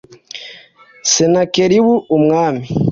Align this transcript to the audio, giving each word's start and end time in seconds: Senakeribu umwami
Senakeribu 1.11 1.93
umwami 2.15 2.65